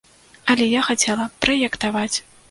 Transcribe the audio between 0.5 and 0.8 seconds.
Але